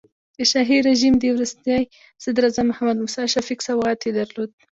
[0.37, 1.79] د شاهي رژیم د وروستي
[2.23, 4.51] صدراعظم محمد موسی شفیق سوغات یې درلود.